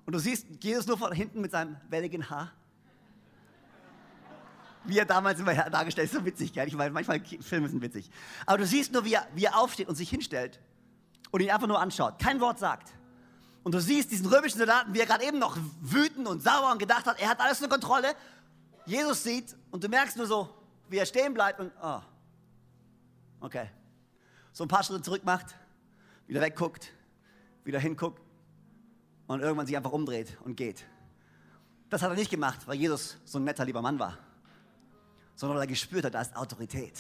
Und 0.06 0.12
du 0.12 0.20
siehst 0.20 0.46
Jesus 0.62 0.88
nur 0.88 0.98
von 0.98 1.13
hinten 1.13 1.39
mit 1.39 1.51
seinem 1.51 1.77
welligen 1.89 2.29
Haar 2.29 2.51
wie 4.84 4.98
er 4.98 5.06
damals 5.06 5.39
immer 5.39 5.53
dargestellt 5.53 6.10
ist, 6.10 6.17
so 6.17 6.25
witzig, 6.25 6.53
gell? 6.53 6.67
Ich 6.67 6.75
meine, 6.75 6.91
manchmal 6.91 7.22
Filme 7.41 7.67
sind 7.67 7.82
witzig. 7.82 8.10
Aber 8.46 8.58
du 8.58 8.65
siehst 8.65 8.94
nur, 8.94 9.03
wie 9.03 9.13
er, 9.13 9.27
wie 9.36 9.44
er 9.44 9.58
aufsteht 9.60 9.88
und 9.89 9.96
sich 9.96 10.10
hinstellt 10.10 10.62
und 11.32 11.41
ihn 11.41 11.51
einfach 11.51 11.67
nur 11.67 11.79
anschaut, 11.79 12.20
kein 12.20 12.39
Wort 12.39 12.58
sagt. 12.58 12.94
Und 13.63 13.74
du 13.74 13.82
siehst 13.82 14.12
diesen 14.12 14.27
römischen 14.27 14.58
Soldaten, 14.58 14.94
wie 14.94 15.00
er 15.00 15.06
gerade 15.06 15.25
eben 15.25 15.39
noch 15.39 15.58
wütend 15.82 16.25
und 16.25 16.41
sauer 16.41 16.72
und 16.72 16.79
gedacht 16.79 17.06
hat, 17.06 17.20
er 17.20 17.27
hat 17.27 17.41
alles 17.41 17.62
unter 17.62 17.70
Kontrolle. 17.70 18.15
Jesus 18.86 19.24
sieht 19.24 19.58
und 19.72 19.84
du 19.84 19.89
merkst 19.89 20.15
nur 20.15 20.25
so, 20.25 20.50
wie 20.88 20.98
er 20.98 21.06
stehen 21.06 21.34
bleibt 21.34 21.60
und, 21.60 21.72
oh, 21.84 22.00
okay. 23.41 23.70
So 24.57 24.63
ein 24.63 24.67
paar 24.67 24.83
Schritte 24.83 25.03
zurück 25.03 25.23
macht, 25.23 25.55
wieder 26.25 26.41
wegguckt, 26.41 26.91
wieder 27.63 27.79
hinguckt 27.79 28.21
und 29.27 29.41
irgendwann 29.41 29.67
sich 29.67 29.77
einfach 29.77 29.91
umdreht 29.91 30.35
und 30.43 30.55
geht. 30.55 30.83
Das 31.89 32.01
hat 32.01 32.09
er 32.09 32.15
nicht 32.15 32.31
gemacht, 32.31 32.65
weil 32.65 32.75
Jesus 32.75 33.17
so 33.23 33.37
ein 33.37 33.43
netter, 33.43 33.65
lieber 33.65 33.83
Mann 33.83 33.99
war 33.99 34.17
sondern 35.37 35.57
weil 35.57 35.65
er 35.65 35.67
gespürt 35.67 36.03
hat, 36.03 36.15
da 36.15 36.21
ist 36.21 36.35
Autorität. 36.35 36.99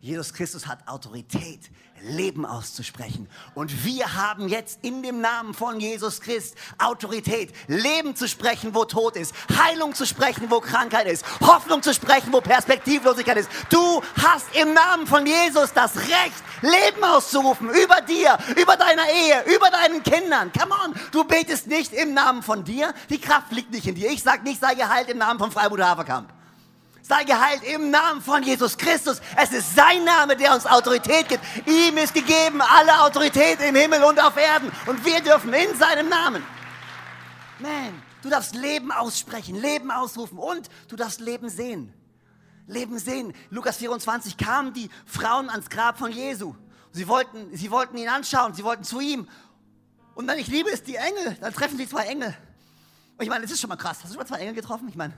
Jesus 0.00 0.32
Christus 0.32 0.68
hat 0.68 0.86
Autorität, 0.86 1.70
Leben 2.02 2.46
auszusprechen. 2.46 3.28
Und 3.56 3.84
wir 3.84 4.14
haben 4.14 4.48
jetzt 4.48 4.78
in 4.82 5.02
dem 5.02 5.20
Namen 5.20 5.54
von 5.54 5.80
Jesus 5.80 6.20
Christ 6.20 6.54
Autorität, 6.78 7.52
Leben 7.66 8.14
zu 8.14 8.28
sprechen, 8.28 8.76
wo 8.76 8.84
Tod 8.84 9.16
ist, 9.16 9.34
Heilung 9.50 9.94
zu 9.94 10.06
sprechen, 10.06 10.50
wo 10.50 10.60
Krankheit 10.60 11.08
ist, 11.08 11.24
Hoffnung 11.40 11.82
zu 11.82 11.92
sprechen, 11.92 12.32
wo 12.32 12.40
Perspektivlosigkeit 12.40 13.38
ist. 13.38 13.50
Du 13.70 14.00
hast 14.22 14.54
im 14.54 14.72
Namen 14.72 15.08
von 15.08 15.26
Jesus 15.26 15.72
das 15.72 15.96
Recht, 15.96 16.44
Leben 16.62 17.02
auszurufen 17.02 17.68
über 17.70 18.00
dir, 18.02 18.38
über 18.56 18.76
deiner 18.76 19.08
Ehe, 19.10 19.42
über 19.52 19.68
deinen 19.70 20.04
Kindern. 20.04 20.52
Come 20.52 20.74
on, 20.84 20.94
du 21.10 21.24
betest 21.24 21.66
nicht 21.66 21.92
im 21.92 22.14
Namen 22.14 22.44
von 22.44 22.62
dir, 22.62 22.94
die 23.10 23.20
Kraft 23.20 23.50
liegt 23.50 23.72
nicht 23.72 23.88
in 23.88 23.96
dir. 23.96 24.12
Ich 24.12 24.22
sage 24.22 24.44
nicht, 24.44 24.60
sei 24.60 24.76
geheilt 24.76 25.08
im 25.08 25.18
Namen 25.18 25.40
von 25.40 25.50
Freiburg 25.50 25.82
Haferkamp 25.82 26.37
sei 27.08 27.24
geheilt 27.24 27.64
im 27.64 27.90
Namen 27.90 28.20
von 28.20 28.42
Jesus 28.42 28.76
Christus. 28.76 29.20
Es 29.36 29.50
ist 29.50 29.74
sein 29.74 30.04
Name, 30.04 30.36
der 30.36 30.54
uns 30.54 30.66
Autorität 30.66 31.28
gibt. 31.28 31.42
Ihm 31.66 31.96
ist 31.96 32.12
gegeben 32.12 32.60
alle 32.60 33.00
Autorität 33.02 33.60
im 33.60 33.74
Himmel 33.74 34.04
und 34.04 34.22
auf 34.22 34.36
Erden. 34.36 34.70
Und 34.86 35.04
wir 35.04 35.20
dürfen 35.20 35.52
in 35.54 35.74
seinem 35.76 36.08
Namen. 36.08 36.44
Man, 37.58 38.02
du 38.22 38.28
darfst 38.28 38.54
Leben 38.54 38.92
aussprechen, 38.92 39.56
Leben 39.56 39.90
ausrufen 39.90 40.38
und 40.38 40.68
du 40.88 40.96
darfst 40.96 41.20
Leben 41.20 41.48
sehen. 41.48 41.92
Leben 42.66 42.98
sehen. 42.98 43.32
Lukas 43.48 43.78
24 43.78 44.36
kamen 44.36 44.74
die 44.74 44.90
Frauen 45.06 45.48
ans 45.48 45.70
Grab 45.70 45.98
von 45.98 46.12
Jesu. 46.12 46.54
Sie 46.92 47.08
wollten, 47.08 47.56
sie 47.56 47.70
wollten 47.70 47.96
ihn 47.96 48.08
anschauen, 48.08 48.52
sie 48.52 48.64
wollten 48.64 48.84
zu 48.84 49.00
ihm. 49.00 49.26
Und 50.14 50.26
dann, 50.26 50.38
ich 50.38 50.48
liebe 50.48 50.70
es, 50.70 50.82
die 50.82 50.96
Engel, 50.96 51.38
dann 51.40 51.54
treffen 51.54 51.78
sie 51.78 51.88
zwei 51.88 52.06
Engel. 52.06 52.36
Und 53.16 53.24
ich 53.24 53.30
meine, 53.30 53.42
das 53.42 53.52
ist 53.52 53.60
schon 53.60 53.68
mal 53.68 53.76
krass. 53.76 53.98
Hast 54.02 54.04
du 54.04 54.08
schon 54.08 54.18
mal 54.18 54.26
zwei 54.26 54.40
Engel 54.40 54.54
getroffen? 54.54 54.88
Ich 54.88 54.96
meine, 54.96 55.14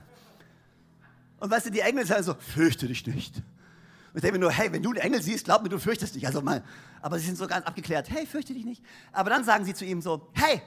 und 1.41 1.49
weißt 1.49 1.65
du, 1.65 1.71
die 1.71 1.79
Engel 1.79 2.05
sagen 2.05 2.21
so, 2.21 2.35
fürchte 2.35 2.87
dich 2.87 3.05
nicht. 3.07 3.35
Und 3.37 4.17
ich 4.17 4.21
denke 4.21 4.37
mir 4.37 4.43
nur, 4.43 4.51
hey, 4.51 4.71
wenn 4.71 4.83
du 4.83 4.91
einen 4.91 4.99
Engel 4.99 5.23
siehst, 5.23 5.45
glaub 5.45 5.63
mir, 5.63 5.69
du 5.69 5.79
fürchtest 5.79 6.13
dich. 6.13 6.27
Also 6.27 6.39
mal, 6.39 6.63
aber 7.01 7.17
sie 7.17 7.25
sind 7.25 7.37
so 7.37 7.47
ganz 7.47 7.65
abgeklärt, 7.65 8.11
hey, 8.11 8.27
fürchte 8.27 8.53
dich 8.53 8.63
nicht. 8.63 8.83
Aber 9.11 9.31
dann 9.31 9.43
sagen 9.43 9.65
sie 9.65 9.73
zu 9.73 9.83
ihm 9.83 10.03
so, 10.03 10.29
hey, 10.33 10.61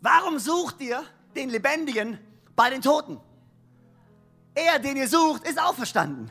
warum 0.00 0.38
sucht 0.38 0.80
ihr 0.80 1.02
den 1.34 1.50
Lebendigen 1.50 2.18
bei 2.54 2.70
den 2.70 2.80
Toten? 2.80 3.18
Er, 4.54 4.78
den 4.78 4.96
ihr 4.96 5.08
sucht, 5.08 5.48
ist 5.48 5.60
auferstanden. 5.60 6.30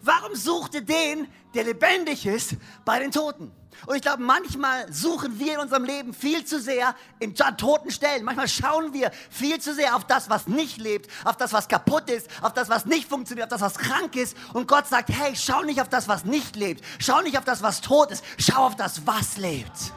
Warum 0.00 0.34
sucht 0.34 0.74
ihr 0.74 0.80
den, 0.80 1.28
der 1.52 1.64
lebendig 1.64 2.24
ist, 2.24 2.56
bei 2.86 3.00
den 3.00 3.10
Toten? 3.10 3.52
Und 3.86 3.96
ich 3.96 4.02
glaube, 4.02 4.22
manchmal 4.22 4.92
suchen 4.92 5.38
wir 5.38 5.54
in 5.54 5.60
unserem 5.60 5.84
Leben 5.84 6.12
viel 6.12 6.44
zu 6.44 6.60
sehr 6.60 6.94
in 7.18 7.34
toten 7.34 7.90
Stellen. 7.90 8.24
Manchmal 8.24 8.48
schauen 8.48 8.92
wir 8.92 9.10
viel 9.30 9.60
zu 9.60 9.74
sehr 9.74 9.96
auf 9.96 10.06
das, 10.06 10.28
was 10.28 10.46
nicht 10.46 10.78
lebt, 10.78 11.10
auf 11.24 11.36
das, 11.36 11.52
was 11.52 11.68
kaputt 11.68 12.10
ist, 12.10 12.28
auf 12.42 12.52
das, 12.52 12.68
was 12.68 12.86
nicht 12.86 13.08
funktioniert, 13.08 13.52
auf 13.52 13.60
das, 13.60 13.62
was 13.62 13.78
krank 13.78 14.16
ist. 14.16 14.36
Und 14.52 14.68
Gott 14.68 14.86
sagt, 14.86 15.08
hey, 15.10 15.34
schau 15.34 15.62
nicht 15.62 15.80
auf 15.80 15.88
das, 15.88 16.08
was 16.08 16.24
nicht 16.24 16.56
lebt. 16.56 16.84
Schau 16.98 17.20
nicht 17.22 17.38
auf 17.38 17.44
das, 17.44 17.62
was 17.62 17.80
tot 17.80 18.10
ist. 18.10 18.24
Schau 18.38 18.66
auf 18.66 18.76
das, 18.76 19.06
was 19.06 19.36
lebt. 19.36 19.92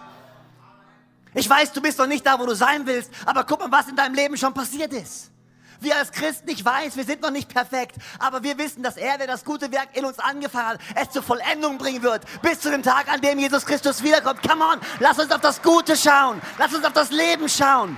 Ich 1.33 1.49
weiß, 1.49 1.73
du 1.73 1.81
bist 1.81 1.97
noch 1.97 2.07
nicht 2.07 2.25
da, 2.25 2.39
wo 2.39 2.45
du 2.45 2.55
sein 2.55 2.85
willst, 2.85 3.11
aber 3.25 3.43
guck 3.43 3.59
mal, 3.59 3.71
was 3.71 3.87
in 3.87 3.95
deinem 3.95 4.13
Leben 4.13 4.37
schon 4.37 4.53
passiert 4.53 4.93
ist. 4.93 5.32
Wir 5.83 5.97
als 5.97 6.11
Christen, 6.11 6.49
ich 6.49 6.63
weiß, 6.63 6.95
wir 6.95 7.03
sind 7.03 7.21
noch 7.21 7.31
nicht 7.31 7.53
perfekt, 7.53 7.97
aber 8.17 8.41
wir 8.41 8.57
wissen, 8.57 8.83
dass 8.83 8.95
er, 8.95 9.17
der 9.17 9.27
das 9.27 9.43
gute 9.43 9.71
Werk 9.71 9.89
in 9.93 10.05
uns 10.05 10.17
angefangen 10.17 10.79
hat, 10.79 10.79
es 10.95 11.09
zur 11.11 11.23
Vollendung 11.23 11.77
bringen 11.77 12.01
wird, 12.01 12.23
bis 12.41 12.61
zu 12.61 12.71
dem 12.71 12.83
Tag, 12.83 13.11
an 13.11 13.19
dem 13.19 13.37
Jesus 13.37 13.65
Christus 13.65 14.01
wiederkommt. 14.01 14.41
Come 14.41 14.63
on, 14.63 14.79
lass 14.99 15.19
uns 15.19 15.29
auf 15.31 15.41
das 15.41 15.61
Gute 15.61 15.97
schauen, 15.97 16.41
lass 16.57 16.73
uns 16.73 16.85
auf 16.85 16.93
das 16.93 17.11
Leben 17.11 17.49
schauen. 17.49 17.97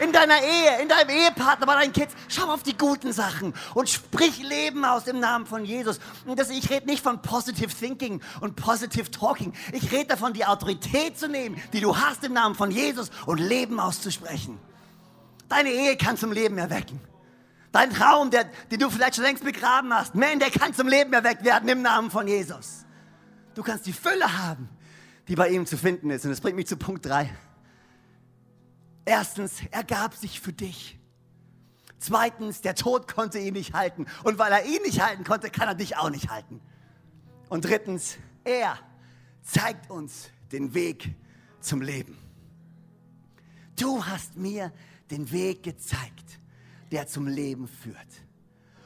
In 0.00 0.10
deiner 0.10 0.42
Ehe, 0.42 0.80
in 0.80 0.88
deinem 0.88 1.10
Ehepartner, 1.10 1.66
bei 1.66 1.74
deinen 1.74 1.92
Kids, 1.92 2.14
schau 2.28 2.50
auf 2.50 2.62
die 2.62 2.76
guten 2.76 3.12
Sachen 3.12 3.54
und 3.74 3.90
sprich 3.90 4.42
Leben 4.42 4.84
aus 4.84 5.06
im 5.06 5.20
Namen 5.20 5.46
von 5.46 5.64
Jesus. 5.64 6.00
Und 6.24 6.38
das, 6.38 6.48
ich 6.50 6.70
rede 6.70 6.86
nicht 6.86 7.02
von 7.02 7.20
Positive 7.20 7.68
Thinking 7.68 8.22
und 8.40 8.56
Positive 8.56 9.10
Talking. 9.10 9.52
Ich 9.72 9.92
rede 9.92 10.06
davon, 10.06 10.32
die 10.32 10.46
Autorität 10.46 11.18
zu 11.18 11.28
nehmen, 11.28 11.60
die 11.72 11.80
du 11.80 11.96
hast 11.96 12.24
im 12.24 12.32
Namen 12.32 12.54
von 12.54 12.70
Jesus 12.70 13.10
und 13.26 13.38
Leben 13.38 13.78
auszusprechen. 13.78 14.58
Deine 15.48 15.68
Ehe 15.68 15.98
kann 15.98 16.16
zum 16.16 16.32
Leben 16.32 16.56
erwecken. 16.56 17.11
Dein 17.72 17.90
Traum, 17.90 18.30
der, 18.30 18.44
den 18.70 18.78
du 18.78 18.90
vielleicht 18.90 19.16
schon 19.16 19.24
längst 19.24 19.42
begraben 19.42 19.92
hast, 19.92 20.14
man, 20.14 20.38
der 20.38 20.50
kann 20.50 20.74
zum 20.74 20.88
Leben 20.88 21.12
erweckt 21.14 21.42
werden 21.42 21.68
im 21.70 21.80
Namen 21.80 22.10
von 22.10 22.28
Jesus. 22.28 22.84
Du 23.54 23.62
kannst 23.62 23.86
die 23.86 23.94
Fülle 23.94 24.38
haben, 24.38 24.68
die 25.26 25.34
bei 25.34 25.48
ihm 25.48 25.64
zu 25.64 25.78
finden 25.78 26.10
ist. 26.10 26.24
Und 26.24 26.30
das 26.30 26.42
bringt 26.42 26.56
mich 26.56 26.66
zu 26.66 26.76
Punkt 26.76 27.06
3. 27.06 27.34
Erstens, 29.06 29.54
er 29.70 29.84
gab 29.84 30.14
sich 30.14 30.38
für 30.38 30.52
dich. 30.52 30.98
Zweitens, 31.98 32.60
der 32.60 32.74
Tod 32.74 33.12
konnte 33.12 33.38
ihn 33.38 33.54
nicht 33.54 33.72
halten. 33.72 34.06
Und 34.22 34.38
weil 34.38 34.52
er 34.52 34.66
ihn 34.66 34.82
nicht 34.82 35.00
halten 35.00 35.24
konnte, 35.24 35.50
kann 35.50 35.66
er 35.66 35.74
dich 35.74 35.96
auch 35.96 36.10
nicht 36.10 36.28
halten. 36.28 36.60
Und 37.48 37.64
drittens, 37.64 38.18
er 38.44 38.78
zeigt 39.42 39.90
uns 39.90 40.30
den 40.52 40.74
Weg 40.74 41.14
zum 41.60 41.80
Leben. 41.80 42.18
Du 43.76 44.04
hast 44.04 44.36
mir 44.36 44.72
den 45.10 45.30
Weg 45.32 45.62
gezeigt 45.62 46.41
der 46.92 47.06
zum 47.08 47.26
Leben 47.26 47.66
führt. 47.66 47.96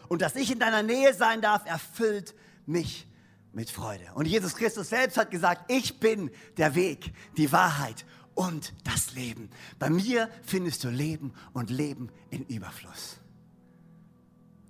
Und 0.09 0.23
dass 0.23 0.37
ich 0.37 0.51
in 0.51 0.59
deiner 0.59 0.83
Nähe 0.83 1.13
sein 1.13 1.43
darf, 1.43 1.67
erfüllt 1.67 2.35
mich 2.65 3.07
mit 3.53 3.71
Freude. 3.71 4.05
Und 4.15 4.27
Jesus 4.27 4.55
Christus 4.55 4.89
selbst 4.89 5.17
hat 5.17 5.31
gesagt, 5.31 5.71
ich 5.71 5.99
bin 5.99 6.31
der 6.57 6.75
Weg, 6.75 7.13
die 7.37 7.51
Wahrheit 7.53 8.05
und 8.35 8.73
das 8.85 9.15
Leben. 9.15 9.51
Bei 9.79 9.91
mir 9.91 10.31
findest 10.43 10.85
du 10.85 10.89
Leben 10.89 11.35
und 11.53 11.71
Leben 11.71 12.11
in 12.31 12.45
Überfluss. 12.47 13.17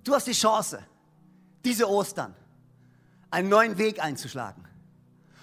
Du 0.03 0.15
hast 0.15 0.25
die 0.25 0.33
Chance, 0.33 0.79
diese 1.65 1.87
Ostern 1.89 2.33
einen 3.29 3.49
neuen 3.49 3.77
Weg 3.77 4.01
einzuschlagen. 4.01 4.65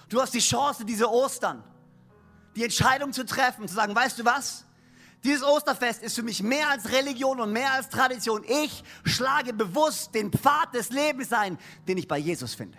Du 0.09 0.21
hast 0.21 0.35
die 0.35 0.41
Chance, 0.41 0.85
diese 0.85 1.11
Ostern 1.11 1.63
die 2.57 2.65
Entscheidung 2.65 3.13
zu 3.13 3.27
treffen, 3.27 3.69
zu 3.69 3.75
sagen, 3.75 3.95
weißt 3.95 4.19
du 4.19 4.25
was? 4.25 4.65
Dieses 5.25 5.43
Osterfest 5.43 6.03
ist 6.03 6.17
für 6.17 6.23
mich 6.23 6.43
mehr 6.43 6.69
als 6.69 6.93
Religion 6.93 7.41
und 7.41 7.51
mehr 7.51 7.73
als 7.73 7.89
Tradition. 7.89 8.45
Ich 8.47 8.85
schlage 9.05 9.55
bewusst 9.55 10.15
den 10.15 10.31
Pfad 10.31 10.75
des 10.75 10.91
Lebens 10.91 11.33
ein, 11.33 11.59
den 11.89 11.97
ich 11.97 12.07
bei 12.07 12.19
Jesus 12.19 12.55
finde. 12.55 12.77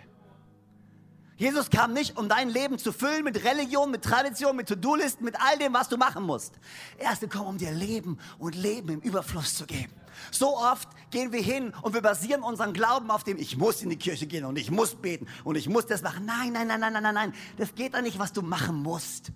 Jesus 1.36 1.68
kam 1.68 1.92
nicht, 1.92 2.16
um 2.16 2.30
dein 2.30 2.48
Leben 2.48 2.78
zu 2.78 2.92
füllen 2.92 3.22
mit 3.22 3.44
Religion, 3.44 3.90
mit 3.90 4.02
Tradition, 4.02 4.56
mit 4.56 4.68
To-Do-Listen, 4.68 5.22
mit 5.22 5.34
all 5.38 5.58
dem, 5.58 5.74
was 5.74 5.88
du 5.88 5.98
machen 5.98 6.24
musst. 6.24 6.54
Er 6.96 7.12
ist 7.12 7.20
gekommen, 7.20 7.48
um 7.48 7.58
dir 7.58 7.72
Leben 7.72 8.18
und 8.38 8.54
Leben 8.54 8.88
im 8.88 9.00
Überfluss 9.00 9.54
zu 9.54 9.66
geben. 9.66 9.92
So 10.30 10.56
oft 10.56 10.88
gehen 11.10 11.32
wir 11.32 11.42
hin 11.42 11.74
und 11.82 11.92
wir 11.92 12.00
basieren 12.00 12.42
unseren 12.42 12.72
Glauben 12.72 13.10
auf 13.10 13.22
dem, 13.22 13.36
ich 13.36 13.58
muss 13.58 13.82
in 13.82 13.90
die 13.90 13.98
Kirche 13.98 14.26
gehen 14.26 14.46
und 14.46 14.56
ich 14.56 14.70
muss 14.70 14.94
beten 14.94 15.26
und 15.44 15.56
ich 15.56 15.68
muss 15.68 15.84
das 15.84 16.00
machen. 16.00 16.24
Nein, 16.24 16.52
nein, 16.52 16.68
nein, 16.68 16.80
nein, 16.80 16.92
nein, 16.92 17.02
nein, 17.02 17.14
nein. 17.14 17.34
Das 17.58 17.74
geht 17.74 17.92
da 17.92 18.00
nicht, 18.00 18.18
was 18.18 18.32
du 18.32 18.40
machen 18.40 18.82
musst. 18.82 19.30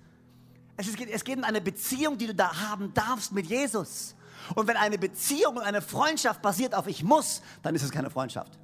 Es 0.89 0.97
geht, 0.97 1.11
es 1.11 1.25
geht 1.25 1.39
um 1.39 1.45
eine 1.45 1.61
Beziehung, 1.61 2.17
die 2.17 2.27
du 2.27 2.35
da 2.35 2.69
haben 2.69 2.93
darfst 2.95 3.33
mit 3.33 3.47
Jesus. 3.47 4.15
Und 4.55 4.67
wenn 4.67 4.77
eine 4.77 4.99
Beziehung 4.99 5.57
und 5.57 5.63
eine 5.63 5.83
Freundschaft 5.83 6.43
basiert 6.43 6.75
auf 6.75 6.87
ich 6.87 7.03
muss, 7.03 7.43
dann 7.63 7.75
ist 7.75 7.83
es 7.83 7.91
keine 7.91 8.11
Freundschaft. 8.11 8.59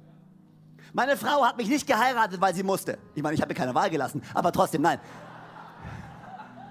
Meine 0.93 1.17
Frau 1.17 1.45
hat 1.45 1.57
mich 1.57 1.67
nicht 1.67 1.85
geheiratet, 1.85 2.41
weil 2.41 2.55
sie 2.55 2.63
musste. 2.63 2.97
Ich 3.13 3.21
meine, 3.21 3.35
ich 3.35 3.41
habe 3.41 3.51
ihr 3.51 3.57
keine 3.57 3.75
Wahl 3.75 3.89
gelassen, 3.89 4.21
aber 4.33 4.51
trotzdem, 4.51 4.81
nein. 4.81 4.99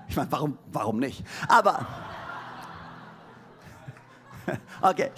Ich 0.08 0.16
meine, 0.16 0.30
warum, 0.32 0.58
warum 0.72 0.98
nicht? 0.98 1.24
Aber, 1.48 1.86
okay, 4.82 5.10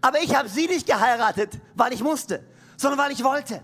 aber 0.00 0.20
ich 0.22 0.34
habe 0.34 0.48
sie 0.48 0.66
nicht 0.66 0.86
geheiratet, 0.86 1.60
weil 1.74 1.92
ich 1.92 2.02
musste, 2.02 2.44
sondern 2.76 2.98
weil 2.98 3.12
ich 3.12 3.22
wollte. 3.22 3.60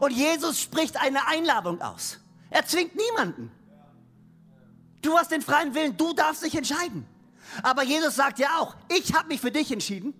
Und 0.00 0.12
Jesus 0.12 0.60
spricht 0.60 1.00
eine 1.00 1.26
Einladung 1.26 1.80
aus. 1.80 2.18
Er 2.50 2.66
zwingt 2.66 2.94
niemanden. 2.94 3.50
Du 5.02 5.16
hast 5.16 5.30
den 5.30 5.42
freien 5.42 5.74
Willen, 5.74 5.96
du 5.96 6.12
darfst 6.12 6.44
dich 6.44 6.54
entscheiden. 6.54 7.06
Aber 7.62 7.82
Jesus 7.82 8.16
sagt 8.16 8.38
ja 8.38 8.48
auch, 8.58 8.76
ich 8.88 9.14
habe 9.14 9.28
mich 9.28 9.40
für 9.40 9.50
dich 9.50 9.70
entschieden 9.70 10.14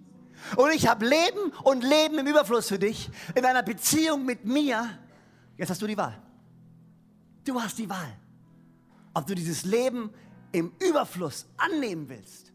und 0.56 0.70
ich 0.72 0.86
habe 0.86 1.06
Leben 1.06 1.52
und 1.64 1.82
Leben 1.82 2.18
im 2.18 2.26
Überfluss 2.26 2.68
für 2.68 2.78
dich 2.78 3.10
in 3.34 3.44
einer 3.44 3.62
Beziehung 3.62 4.24
mit 4.24 4.44
mir. 4.44 4.88
Jetzt 5.56 5.70
hast 5.70 5.82
du 5.82 5.86
die 5.86 5.96
Wahl. 5.96 6.20
Du 7.44 7.60
hast 7.60 7.78
die 7.78 7.88
Wahl, 7.88 8.16
ob 9.14 9.26
du 9.26 9.34
dieses 9.34 9.64
Leben 9.64 10.10
im 10.52 10.72
Überfluss 10.80 11.46
annehmen 11.56 12.08
willst. 12.08 12.52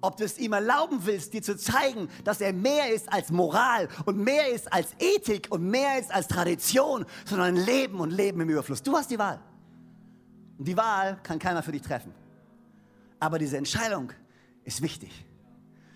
Ob 0.00 0.16
du 0.16 0.24
es 0.24 0.36
ihm 0.38 0.52
erlauben 0.52 0.98
willst, 1.04 1.32
dir 1.32 1.42
zu 1.42 1.56
zeigen, 1.56 2.08
dass 2.24 2.40
er 2.40 2.52
mehr 2.52 2.92
ist 2.92 3.12
als 3.12 3.30
Moral 3.30 3.88
und 4.04 4.18
mehr 4.18 4.48
ist 4.48 4.72
als 4.72 4.88
Ethik 4.98 5.46
und 5.50 5.62
mehr 5.62 6.00
ist 6.00 6.10
als 6.10 6.26
Tradition, 6.26 7.06
sondern 7.24 7.54
Leben 7.54 8.00
und 8.00 8.10
Leben 8.10 8.40
im 8.40 8.50
Überfluss. 8.50 8.82
Du 8.82 8.96
hast 8.96 9.12
die 9.12 9.18
Wahl. 9.18 9.40
Und 10.58 10.68
die 10.68 10.76
Wahl 10.76 11.18
kann 11.22 11.38
keiner 11.38 11.62
für 11.62 11.72
dich 11.72 11.82
treffen. 11.82 12.12
Aber 13.18 13.38
diese 13.38 13.56
Entscheidung 13.56 14.12
ist 14.64 14.82
wichtig. 14.82 15.26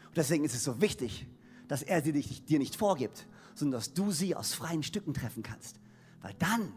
Und 0.09 0.17
deswegen 0.17 0.45
ist 0.45 0.55
es 0.55 0.65
so 0.65 0.81
wichtig, 0.81 1.27
dass 1.69 1.83
er 1.83 2.03
sie 2.03 2.13
dir 2.13 2.59
nicht 2.59 2.77
vorgibt, 2.77 3.27
sondern 3.55 3.81
dass 3.81 3.93
du 3.93 4.11
sie 4.11 4.35
aus 4.35 4.55
freien 4.55 4.83
Stücken 4.83 5.15
treffen 5.15 5.43
kannst. 5.43 5.81
Weil 6.21 6.35
dann 6.39 6.73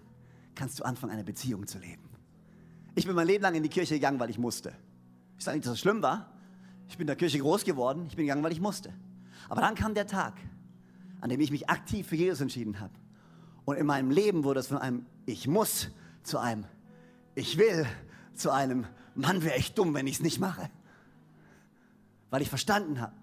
kannst 0.55 0.79
du 0.79 0.83
anfangen, 0.83 1.13
eine 1.13 1.23
Beziehung 1.23 1.67
zu 1.67 1.77
leben. 1.77 2.09
Ich 2.95 3.05
bin 3.05 3.15
mein 3.15 3.27
Leben 3.27 3.43
lang 3.43 3.55
in 3.55 3.63
die 3.63 3.69
Kirche 3.69 3.93
gegangen, 3.93 4.19
weil 4.19 4.29
ich 4.29 4.37
musste. 4.37 4.73
Ich 5.37 5.45
sage 5.45 5.57
nicht, 5.57 5.65
dass 5.65 5.73
es 5.73 5.79
schlimm 5.79 6.01
war. 6.01 6.33
Ich 6.87 6.97
bin 6.97 7.03
in 7.03 7.07
der 7.07 7.15
Kirche 7.15 7.39
groß 7.39 7.63
geworden. 7.63 8.07
Ich 8.07 8.15
bin 8.15 8.25
gegangen, 8.25 8.43
weil 8.43 8.51
ich 8.51 8.59
musste. 8.59 8.91
Aber 9.47 9.61
dann 9.61 9.75
kam 9.75 9.93
der 9.93 10.07
Tag, 10.07 10.33
an 11.21 11.29
dem 11.29 11.39
ich 11.39 11.51
mich 11.51 11.69
aktiv 11.69 12.07
für 12.07 12.15
Jesus 12.15 12.41
entschieden 12.41 12.79
habe. 12.79 12.93
Und 13.65 13.77
in 13.77 13.85
meinem 13.85 14.09
Leben 14.09 14.43
wurde 14.43 14.59
es 14.59 14.67
von 14.67 14.79
einem 14.79 15.05
Ich 15.25 15.47
muss 15.47 15.91
zu 16.23 16.39
einem 16.39 16.65
Ich 17.35 17.57
will 17.57 17.85
zu 18.33 18.51
einem 18.51 18.85
Mann, 19.15 19.43
wäre 19.43 19.57
ich 19.57 19.73
dumm, 19.73 19.93
wenn 19.93 20.07
ich 20.07 20.15
es 20.15 20.21
nicht 20.21 20.39
mache. 20.39 20.69
Weil 22.29 22.41
ich 22.41 22.49
verstanden 22.49 23.01
habe, 23.01 23.13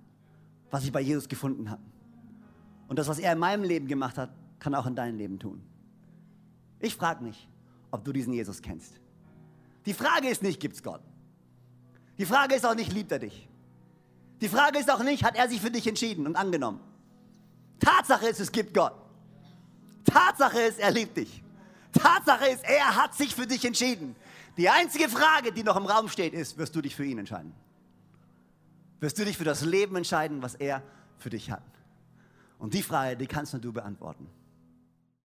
was 0.70 0.84
ich 0.84 0.92
bei 0.92 1.00
Jesus 1.00 1.28
gefunden 1.28 1.70
habe. 1.70 1.82
Und 2.88 2.98
das, 2.98 3.08
was 3.08 3.18
er 3.18 3.32
in 3.32 3.38
meinem 3.38 3.64
Leben 3.64 3.88
gemacht 3.88 4.18
hat, 4.18 4.30
kann 4.58 4.74
auch 4.74 4.86
in 4.86 4.94
deinem 4.94 5.16
Leben 5.16 5.38
tun. 5.38 5.62
Ich 6.80 6.94
frage 6.94 7.24
mich, 7.24 7.48
ob 7.90 8.04
du 8.04 8.12
diesen 8.12 8.32
Jesus 8.32 8.62
kennst. 8.62 9.00
Die 9.86 9.94
Frage 9.94 10.28
ist 10.28 10.42
nicht, 10.42 10.60
gibt 10.60 10.74
es 10.74 10.82
Gott? 10.82 11.00
Die 12.18 12.26
Frage 12.26 12.54
ist 12.54 12.66
auch 12.66 12.74
nicht, 12.74 12.92
liebt 12.92 13.12
er 13.12 13.18
dich? 13.18 13.48
Die 14.40 14.48
Frage 14.48 14.78
ist 14.78 14.90
auch 14.90 15.02
nicht, 15.02 15.24
hat 15.24 15.36
er 15.36 15.48
sich 15.48 15.60
für 15.60 15.70
dich 15.70 15.86
entschieden 15.86 16.26
und 16.26 16.36
angenommen? 16.36 16.80
Tatsache 17.78 18.26
ist, 18.26 18.40
es 18.40 18.52
gibt 18.52 18.74
Gott. 18.74 18.94
Tatsache 20.04 20.60
ist, 20.60 20.78
er 20.78 20.90
liebt 20.90 21.16
dich. 21.16 21.42
Tatsache 21.98 22.46
ist, 22.48 22.64
er 22.64 22.96
hat 22.96 23.14
sich 23.14 23.34
für 23.34 23.46
dich 23.46 23.64
entschieden. 23.64 24.16
Die 24.56 24.68
einzige 24.68 25.08
Frage, 25.08 25.52
die 25.52 25.62
noch 25.62 25.76
im 25.76 25.86
Raum 25.86 26.08
steht, 26.08 26.32
ist, 26.32 26.56
wirst 26.56 26.74
du 26.74 26.80
dich 26.80 26.96
für 26.96 27.04
ihn 27.04 27.18
entscheiden? 27.18 27.52
wirst 29.00 29.18
du 29.18 29.24
dich 29.24 29.36
für 29.36 29.44
das 29.44 29.62
Leben 29.62 29.96
entscheiden, 29.96 30.42
was 30.42 30.54
er 30.54 30.82
für 31.18 31.30
dich 31.30 31.50
hat. 31.50 31.62
Und 32.58 32.74
die 32.74 32.82
Frage, 32.82 33.16
die 33.16 33.26
kannst 33.26 33.52
nur 33.52 33.60
du 33.60 33.72
beantworten. 33.72 34.26